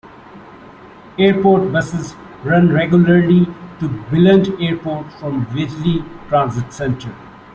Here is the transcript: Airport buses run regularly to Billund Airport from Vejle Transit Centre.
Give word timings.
Airport 1.19 1.71
buses 1.71 2.15
run 2.43 2.69
regularly 2.73 3.45
to 3.79 3.87
Billund 4.09 4.59
Airport 4.59 5.13
from 5.19 5.45
Vejle 5.45 6.03
Transit 6.27 6.73
Centre. 6.73 7.13